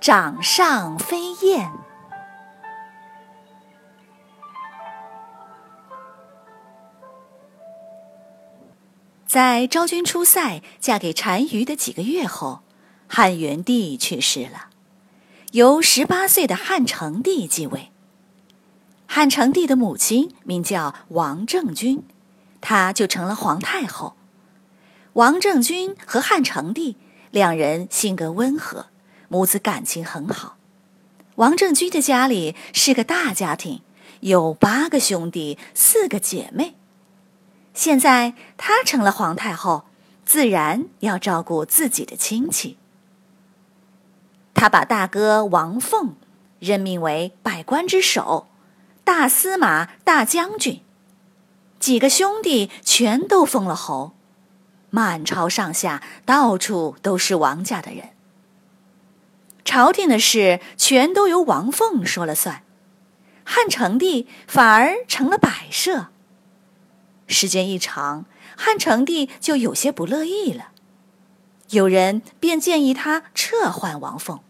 [0.00, 1.70] 掌上飞燕。
[9.26, 12.62] 在昭君出塞嫁给单于的几个月后，
[13.06, 14.70] 汉元帝去世了，
[15.52, 17.92] 由十八岁的汉成帝继位。
[19.06, 22.02] 汉成帝的母亲名叫王政君，
[22.62, 24.16] 她就成了皇太后。
[25.12, 26.96] 王政君和汉成帝
[27.30, 28.86] 两人性格温和。
[29.32, 30.56] 母子感情很好。
[31.36, 33.80] 王政君的家里是个大家庭，
[34.18, 36.74] 有八个兄弟，四个姐妹。
[37.72, 39.84] 现在她成了皇太后，
[40.24, 42.76] 自然要照顾自己的亲戚。
[44.52, 46.16] 他把大哥王凤
[46.58, 48.48] 任命为百官之首、
[49.04, 50.82] 大司马、大将军，
[51.78, 54.12] 几个兄弟全都封了侯，
[54.90, 58.10] 满朝上下到处都是王家的人。
[59.64, 62.64] 朝廷的事全都由王凤说了算，
[63.44, 66.08] 汉成帝反而成了摆设。
[67.26, 68.24] 时间一长，
[68.56, 70.72] 汉成帝就有些不乐意了，
[71.70, 74.40] 有人便建议他撤换王凤。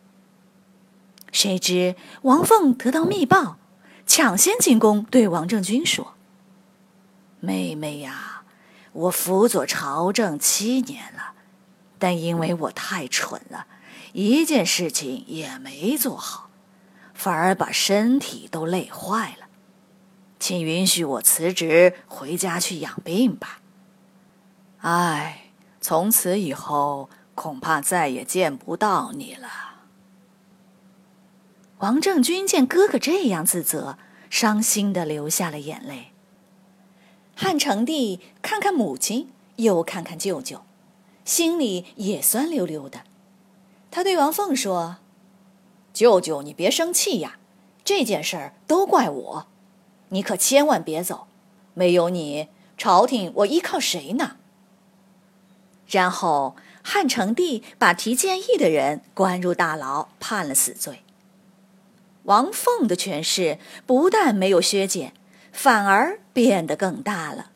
[1.32, 3.58] 谁知王凤得到密报，
[4.06, 6.14] 抢先进宫对王政君说
[7.40, 8.42] ：“妹妹呀，
[8.92, 11.34] 我辅佐朝政七年了，
[11.98, 13.66] 但因为我太蠢了。”
[14.12, 16.50] 一件事情也没做好，
[17.14, 19.46] 反而把身体都累坏了，
[20.38, 23.60] 请允许我辞职回家去养病吧。
[24.78, 29.48] 唉，从此以后恐怕再也见不到你了。
[31.78, 33.96] 王政君见哥哥这样自责，
[34.28, 36.12] 伤心的流下了眼泪。
[37.34, 40.62] 汉成帝看看母亲，又看看舅舅，
[41.24, 43.04] 心里也酸溜溜的。
[43.90, 44.98] 他对王凤说
[45.92, 47.38] ：“舅舅，你别生气呀，
[47.84, 49.46] 这件事儿都怪我，
[50.10, 51.26] 你可千万别走。
[51.74, 54.36] 没有你，朝廷我依靠谁呢？”
[55.88, 61.02] 然后汉成帝把提建议的人关入大牢，判了死罪。
[62.24, 65.14] 王凤的权势不但没有削减，
[65.52, 67.50] 反而变得更大了。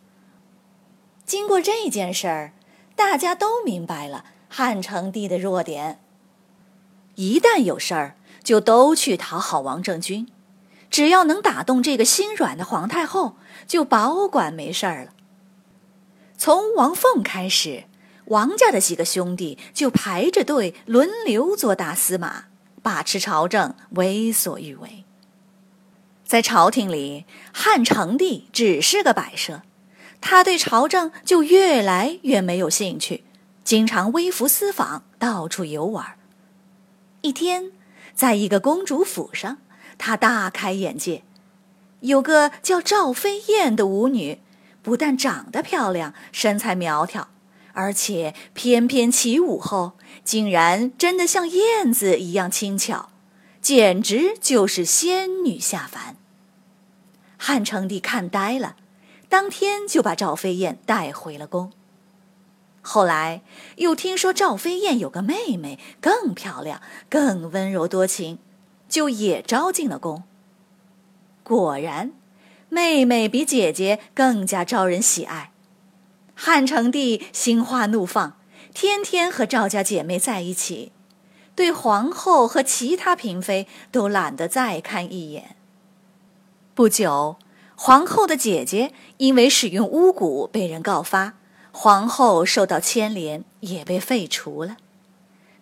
[1.25, 2.53] 经过这件事儿，
[2.97, 6.01] 大家都明白了汉成帝的弱点。
[7.17, 10.29] 一旦有事儿，就都去讨好王政君，
[10.91, 13.37] 只要能打动这个心软的皇太后，
[13.67, 15.13] 就保管没事儿了。
[16.37, 17.85] 从王凤开始，
[18.27, 22.47] 王家的几个兄弟就排着队轮流做大司马，
[22.83, 25.05] 把持朝政，为所欲为。
[26.25, 29.63] 在朝廷里，汉成帝只是个摆设，
[30.21, 33.25] 他对朝政就越来越没有兴趣，
[33.63, 36.17] 经常微服私访，到处游玩。
[37.25, 37.73] 一天，
[38.15, 39.57] 在一个公主府上，
[39.97, 41.23] 她大开眼界。
[42.01, 44.41] 有个叫赵飞燕的舞女，
[44.83, 47.29] 不但长得漂亮，身材苗条，
[47.73, 49.93] 而且翩翩起舞后，
[50.23, 53.09] 竟然真的像燕子一样轻巧，
[53.63, 56.17] 简直就是仙女下凡。
[57.39, 58.77] 汉成帝看呆了，
[59.31, 61.73] 当天就把赵飞燕带回了宫。
[62.87, 63.41] 后来
[63.77, 68.39] 又听说赵飞燕有个妹妹更漂亮、更温柔多情，
[68.91, 70.23] 就也招进了宫。
[71.43, 72.13] 果然，
[72.69, 75.53] 妹妹比姐姐更加招人喜爱。
[76.35, 78.37] 汉成帝心花怒放，
[78.75, 80.93] 天天和赵家姐妹在一起，
[81.55, 85.57] 对皇后和其他嫔妃都懒得再看一眼。
[86.75, 87.37] 不久，
[87.77, 91.37] 皇后的姐姐因为使用巫蛊被人告发。
[91.77, 94.77] 皇后受到牵连，也被废除了。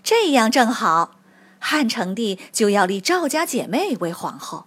[0.02, 1.16] 这样正好，
[1.58, 4.66] 汉成帝就要立赵家姐妹为皇后。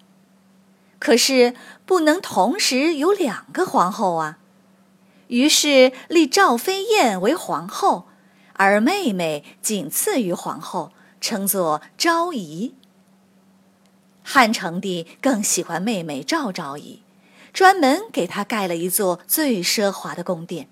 [0.98, 1.54] 可是
[1.86, 4.40] 不能同时有两个皇后啊，
[5.28, 8.08] 于是立赵飞燕为皇后，
[8.54, 12.74] 而妹妹仅次于皇后，称作昭仪。
[14.24, 17.04] 汉成帝更喜欢妹妹赵昭仪，
[17.54, 20.68] 专门给她盖了一座最奢华的宫殿。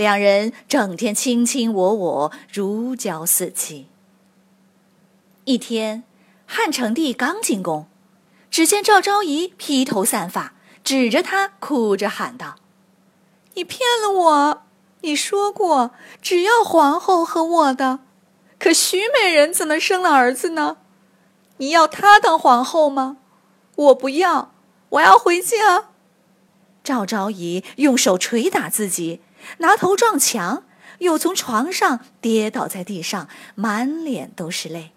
[0.00, 3.86] 两人整天卿卿我我，如胶似漆。
[5.44, 6.04] 一天，
[6.46, 7.86] 汉成帝刚进宫，
[8.50, 12.56] 只见赵昭仪披头散发，指着他哭着喊道
[13.52, 14.62] ：“你骗了我！
[15.02, 15.90] 你说过
[16.22, 17.98] 只要皇后和我的，
[18.58, 20.78] 可徐美人怎么生了儿子呢？
[21.58, 23.18] 你要她当皇后吗？
[23.76, 24.54] 我不要，
[24.88, 25.88] 我要回家！”
[26.82, 29.20] 赵昭仪用手捶打自己，
[29.58, 30.64] 拿头撞墙，
[30.98, 34.92] 又从床上跌倒在地上，满脸都是泪。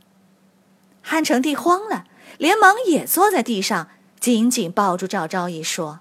[1.01, 2.05] 汉成帝慌了，
[2.37, 3.89] 连忙也坐在地上，
[4.19, 5.99] 紧紧抱住赵昭仪，说：“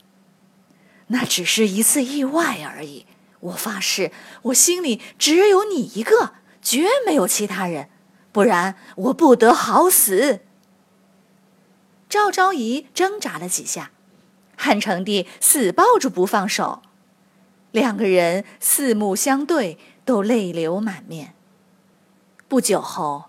[1.09, 3.07] 那只是一次意外而已。
[3.41, 4.13] 我发誓，
[4.43, 7.91] 我心里只有你一个，绝没有其他人，
[8.31, 10.41] 不然我不得好死。”
[12.09, 13.91] 赵昭仪挣扎了几下，
[14.57, 16.83] 汉成帝死抱住不放手，
[17.71, 21.35] 两个人四目相对，都泪流满面。
[22.49, 23.25] 不久后。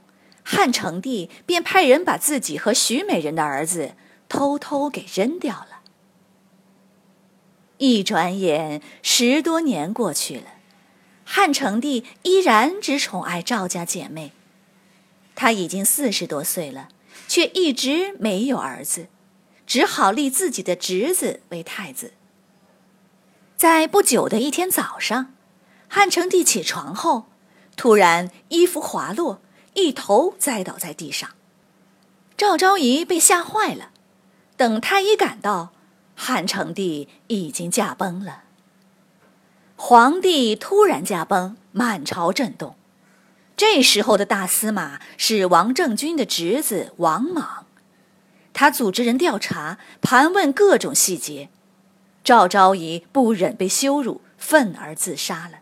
[0.45, 3.93] 汉成帝便派人把自己和徐美人的儿子
[4.27, 5.79] 偷偷给扔掉了。
[7.77, 10.55] 一转眼，十多年过去了，
[11.23, 14.33] 汉成帝依然只宠爱赵家姐妹。
[15.33, 16.89] 他已经四十多岁了，
[17.29, 19.07] 却一直没有儿子，
[19.65, 22.13] 只好立自己的侄子为太子。
[23.55, 25.33] 在不久的一天早上，
[25.87, 27.25] 汉成帝起床后，
[27.75, 29.41] 突然衣服滑落。
[29.75, 31.31] 一头栽倒在地上，
[32.37, 33.89] 赵昭仪被吓坏了。
[34.55, 35.73] 等太医赶到，
[36.15, 38.43] 汉成帝已经驾崩了。
[39.75, 42.75] 皇帝突然驾崩，满朝震动。
[43.57, 47.65] 这时候的大司马是王政君的侄子王莽，
[48.63, 51.49] 他组织人调查，盘问各种细节。
[52.23, 55.59] 赵昭仪不忍被羞辱，愤而自杀了。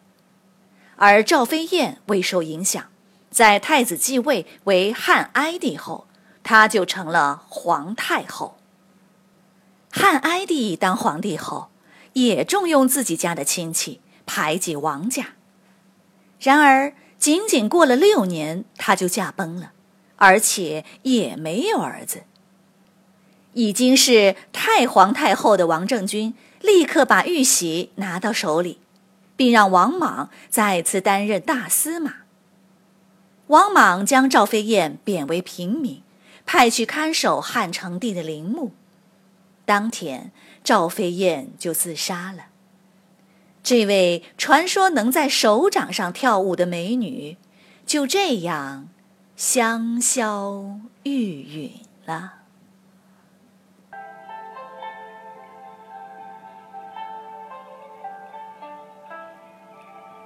[0.97, 2.89] 而赵飞燕未受影响。
[3.31, 6.05] 在太子继位为汉哀帝后，
[6.43, 8.59] 她就成了皇太后。
[9.91, 11.71] 汉哀帝当皇帝后，
[12.13, 15.29] 也重用自己家的亲戚，排挤王家。
[16.39, 19.71] 然而，仅仅过了六年，他就驾崩了，
[20.17, 22.25] 而且也没有儿子。
[23.53, 28.79] 已经是太皇太后的王政君，立刻把玉玺拿到手里，
[29.35, 32.15] 并让王莽再次担任大司马。
[33.47, 36.01] 王莽将赵飞燕贬为平民，
[36.45, 38.71] 派去看守汉成帝的陵墓。
[39.65, 40.31] 当天，
[40.63, 42.45] 赵飞燕就自杀了。
[43.63, 47.37] 这位传说能在手掌上跳舞的美女，
[47.85, 48.87] 就这样
[49.35, 51.71] 香消玉殒
[52.05, 52.40] 了。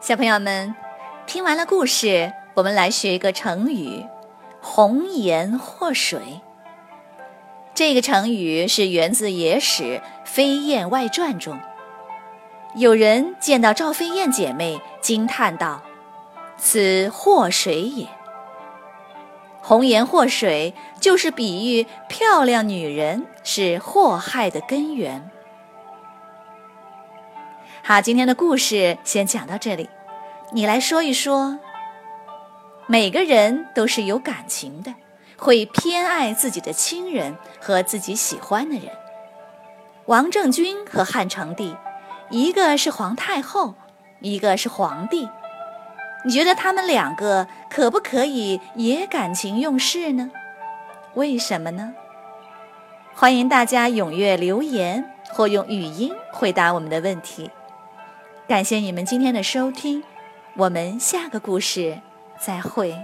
[0.05, 0.75] 小朋友们，
[1.25, 2.31] 听完了故事。
[2.53, 4.05] 我们来学一个成语
[4.61, 6.41] “红颜祸水”。
[7.73, 9.83] 这个成语是源自野史
[10.23, 11.59] 《飞燕外传》中。
[12.75, 15.81] 有人见到赵飞燕姐妹，惊叹道
[16.55, 18.07] ：“此祸水也。
[19.59, 25.31] ”“红颜祸水”就是比喻漂亮女人是祸害的根源。
[27.87, 29.87] 好，今天的故事先讲到这里，
[30.53, 31.59] 你来说一说。
[32.87, 34.95] 每个人都是有感情的，
[35.37, 38.89] 会偏爱自己的亲人和自己喜欢的人。
[40.07, 41.75] 王政君和汉成帝，
[42.31, 43.75] 一个是皇太后，
[44.19, 45.29] 一个是皇帝。
[46.23, 50.31] 你觉得他们两个可不可以也感情用事呢？
[51.13, 51.93] 为什么呢？
[53.13, 57.51] 欢迎大家踊跃留言或用语音回答我们的问题。
[58.47, 60.03] 感谢你们今天的收听，
[60.55, 61.99] 我们下个故事。
[62.39, 62.95] 再会。